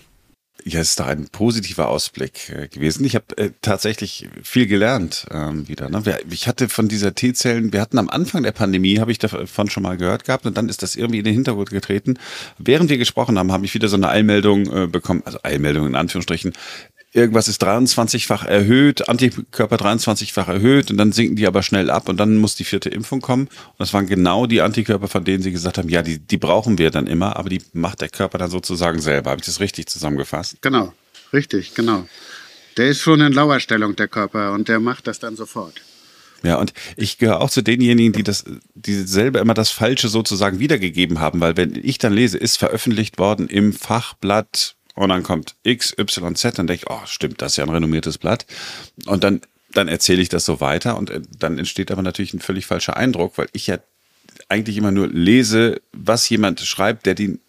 [0.67, 3.05] Ja, ist da ein positiver Ausblick äh, gewesen.
[3.05, 5.91] Ich habe äh, tatsächlich viel gelernt ähm, wieder.
[5.91, 6.03] Ne?
[6.31, 9.83] Ich hatte von dieser T-Zellen, wir hatten am Anfang der Pandemie, habe ich davon schon
[9.83, 12.19] mal gehört gehabt und dann ist das irgendwie in den Hintergrund getreten.
[12.57, 15.97] Während wir gesprochen haben, habe ich wieder so eine Eilmeldung äh, bekommen, also Eilmeldung in
[15.97, 16.55] Anführungsstrichen,
[17.15, 22.19] irgendwas ist 23-fach erhöht, Antikörper 23-fach erhöht und dann sinken die aber schnell ab und
[22.19, 23.45] dann muss die vierte Impfung kommen.
[23.47, 26.77] Und das waren genau die Antikörper, von denen sie gesagt haben, ja, die, die brauchen
[26.77, 29.31] wir dann immer, aber die macht der Körper dann sozusagen selber.
[29.31, 30.61] Habe ich das richtig zusammengefasst?
[30.61, 30.93] Genau,
[31.33, 32.07] richtig, genau.
[32.77, 35.81] Der ist schon in Lauerstellung, der Körper, und der macht das dann sofort.
[36.43, 40.59] Ja, und ich gehöre auch zu denjenigen, die das, die selber immer das Falsche sozusagen
[40.59, 45.57] wiedergegeben haben, weil wenn ich dann lese, ist veröffentlicht worden im Fachblatt und dann kommt
[45.63, 48.47] X, Y, Z, dann denke ich, oh, stimmt, das ist ja ein renommiertes Blatt.
[49.07, 49.41] Und dann,
[49.73, 52.97] dann erzähle ich das so weiter und äh, dann entsteht aber natürlich ein völlig falscher
[52.97, 53.79] Eindruck, weil ich ja
[54.49, 57.41] eigentlich immer nur lese, was jemand schreibt, der den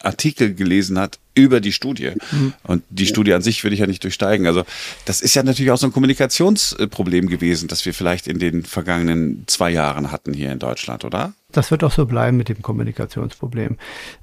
[0.00, 2.12] Artikel gelesen hat über die Studie.
[2.30, 2.54] Mhm.
[2.62, 3.06] Und die.
[3.06, 4.46] Studie an sich würde ich ja nicht durchsteigen.
[4.46, 4.64] Also
[5.04, 9.44] das ist ja natürlich auch so ein Kommunikationsproblem gewesen, das wir vielleicht in den vergangenen
[9.46, 11.34] zwei Jahren hatten hier in Deutschland, oder?
[11.56, 13.76] das wird auch so bleiben mit dem Kommunikationsproblem.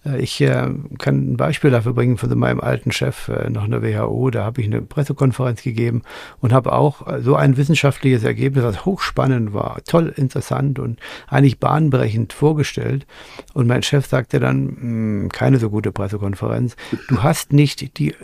[0.05, 3.81] Äh, ich äh, kann ein Beispiel dafür bringen von meinem alten Chef äh, nach einer
[3.81, 4.29] WHO.
[4.31, 6.03] Da habe ich eine Pressekonferenz gegeben
[6.39, 12.33] und habe auch so ein wissenschaftliches Ergebnis, das hochspannend war, toll interessant und eigentlich bahnbrechend
[12.33, 13.05] vorgestellt.
[13.53, 16.75] Und mein Chef sagte dann, hm, keine so gute Pressekonferenz.
[17.07, 18.15] Du hast nicht die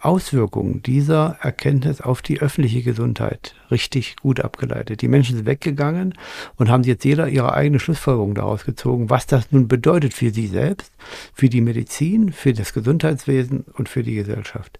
[0.00, 5.02] Auswirkungen dieser Erkenntnis auf die öffentliche Gesundheit richtig gut abgeleitet.
[5.02, 6.14] Die Menschen sind weggegangen
[6.56, 10.46] und haben jetzt jeder ihre eigene Schlussfolgerung daraus gezogen, was das nun bedeutet für sie
[10.46, 10.92] selbst,
[11.34, 14.78] für die Medizin, für das Gesundheitswesen und für die Gesellschaft.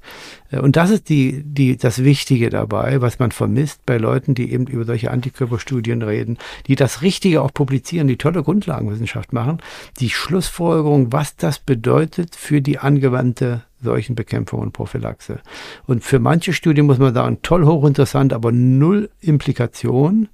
[0.51, 4.53] Äh, und das ist die, die, das Wichtige dabei, was man vermisst bei Leuten, die
[4.53, 9.59] eben über solche Antikörperstudien reden, die das Richtige auch publizieren, die tolle Grundlagenwissenschaft machen,
[10.01, 15.41] die Schlussfolgerung, was das bedeutet für die angewandte Seuchenbekämpfung und Prophylaxe.
[15.87, 20.29] Und für manche Studien muss man sagen, toll hochinteressant, aber null Implikation.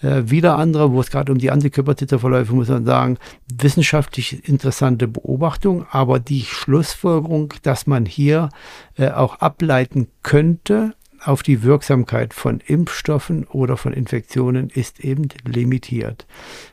[0.00, 3.18] Äh, wieder andere, wo es gerade um die Antikörpertiterverläufe, muss man sagen,
[3.52, 8.48] wissenschaftlich interessante Beobachtung, aber die Schlussfolgerung, dass man hier
[8.96, 16.26] äh, auch ableiten könnte, auf die Wirksamkeit von Impfstoffen oder von Infektionen ist eben limitiert.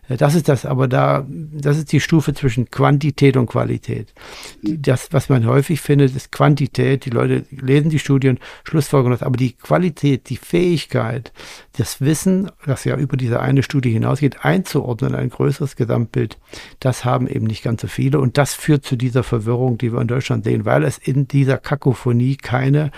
[0.10, 4.14] Äh, das ist das, aber da, das ist die Stufe zwischen Quantität und Qualität.
[4.62, 7.06] Das, was man häufig findet, ist Quantität.
[7.06, 11.32] Die Leute lesen die Studien, schlussfolgern das, aber die Qualität, die Fähigkeit,
[11.78, 16.38] das Wissen, das ja über diese eine Studie hinausgeht, einzuordnen, ein größeres Gesamtbild,
[16.80, 20.02] das haben eben nicht ganz so viele und das führt zu dieser Verwirrung, die wir
[20.02, 22.92] in Deutschland sehen, weil es in dieser Kakophonie keine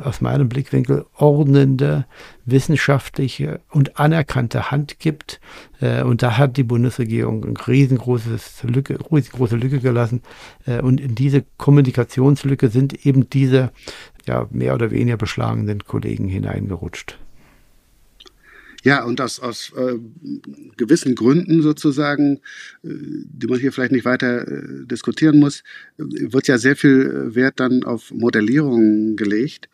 [0.00, 2.06] aus meinem Blickwinkel ordnende,
[2.44, 5.40] wissenschaftliche und anerkannte Hand gibt.
[5.80, 10.22] Äh, und da hat die Bundesregierung eine riesengroßes Lücke, riesengroße Lücke gelassen.
[10.66, 13.70] Äh, und in diese Kommunikationslücke sind eben diese
[14.26, 17.18] ja, mehr oder weniger beschlagenen Kollegen hineingerutscht.
[18.86, 19.98] Ja, und aus, aus äh,
[20.76, 22.36] gewissen Gründen sozusagen,
[22.84, 25.64] äh, die man hier vielleicht nicht weiter äh, diskutieren muss,
[25.98, 29.68] äh, wird ja sehr viel Wert dann auf Modellierungen gelegt.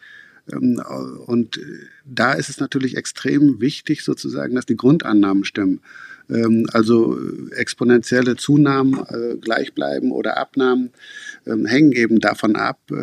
[0.50, 0.80] Ähm,
[1.26, 1.60] und
[2.06, 5.80] da ist es natürlich extrem wichtig sozusagen, dass die Grundannahmen stimmen.
[6.30, 7.18] Ähm, also
[7.50, 10.88] exponentielle Zunahmen äh, gleich bleiben oder Abnahmen
[11.46, 12.94] ähm, hängen eben davon ab, äh,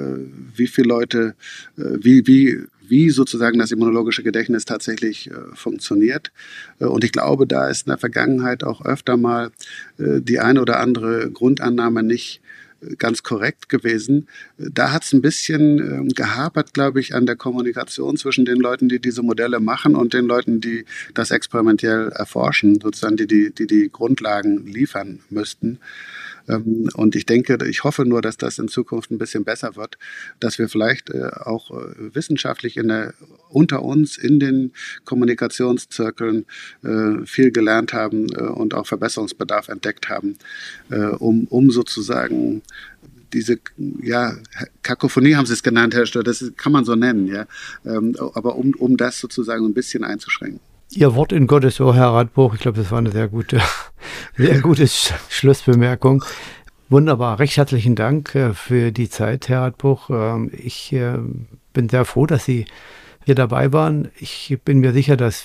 [0.55, 1.35] wie viele Leute,
[1.75, 6.32] wie, wie wie sozusagen das immunologische Gedächtnis tatsächlich äh, funktioniert.
[6.80, 9.52] Äh, und ich glaube, da ist in der Vergangenheit auch öfter mal
[9.97, 12.41] äh, die eine oder andere Grundannahme nicht
[12.82, 14.28] äh, ganz korrekt gewesen.
[14.58, 18.89] Da hat es ein bisschen ähm, gehapert, glaube ich, an der Kommunikation zwischen den Leuten,
[18.89, 23.67] die diese Modelle machen und den Leuten, die das experimentell erforschen, sozusagen die die, die,
[23.67, 25.80] die Grundlagen liefern müssten.
[26.49, 29.97] Ähm, und ich denke, ich hoffe nur, dass das in Zukunft ein bisschen besser wird,
[30.39, 33.13] dass wir vielleicht äh, auch äh, wissenschaftlich in der,
[33.49, 34.73] unter uns in den
[35.05, 36.45] Kommunikationszirkeln
[36.83, 40.38] äh, viel gelernt haben und auch Verbesserungsbedarf entdeckt haben,
[41.19, 42.62] um, um sozusagen
[43.33, 43.59] diese
[44.01, 44.35] ja,
[44.81, 47.45] Kakophonie haben Sie es genannt, Herr Stör, das kann man so nennen, ja.
[47.85, 50.62] Ähm, aber um, um das sozusagen ein bisschen einzuschränken.
[50.91, 53.62] Ihr Wort in Gottes Ohr, Herr Radbuch, ich glaube, das war eine sehr gute,
[54.38, 56.25] sehr gute Schlussbemerkung.
[56.89, 60.10] Wunderbar, recht herzlichen Dank äh, für die Zeit, Herr Radbuch.
[60.10, 61.19] Ähm, ich äh,
[61.73, 62.65] bin sehr froh, dass Sie
[63.23, 64.10] hier dabei waren.
[64.17, 65.43] Ich bin mir sicher, dass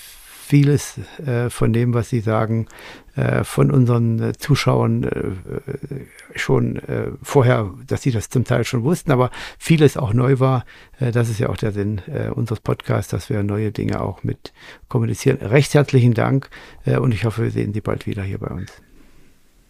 [0.54, 2.68] vieles äh, von dem, was Sie sagen,
[3.16, 8.84] äh, von unseren äh, Zuschauern äh, schon äh, vorher, dass sie das zum Teil schon
[8.84, 10.64] wussten, aber vieles auch neu war.
[11.00, 12.00] Das ist ja auch der Sinn
[12.34, 14.52] unseres Podcasts, dass wir neue Dinge auch mit
[14.88, 15.38] kommunizieren.
[15.38, 16.50] Recht herzlichen Dank
[16.86, 18.83] und ich hoffe, wir sehen Sie bald wieder hier bei uns.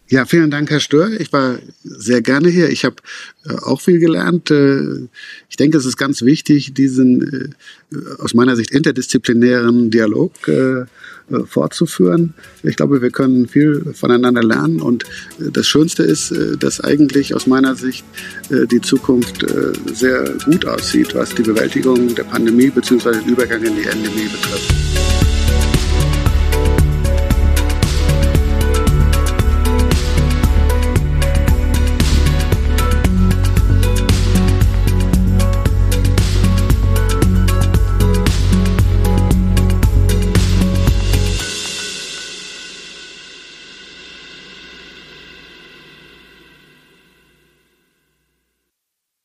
[0.08, 1.18] Ja, vielen Dank, Herr Stör.
[1.18, 2.68] Ich war sehr gerne hier.
[2.68, 2.96] Ich habe
[3.46, 4.50] äh, auch viel gelernt.
[4.50, 5.08] Äh,
[5.48, 7.54] ich denke, es ist ganz wichtig, diesen
[7.90, 10.86] äh, aus meiner Sicht interdisziplinären Dialog äh, äh,
[11.46, 12.34] fortzuführen.
[12.62, 15.04] Ich glaube, wir können viel voneinander lernen und
[15.40, 18.04] äh, das Schönste ist, dass eigentlich aus meiner Sicht
[18.50, 19.46] die Zukunft
[19.94, 23.12] sehr gut aussieht, was die Bewältigung der Pandemie bzw.
[23.12, 25.23] den Übergang in die Endemie betrifft.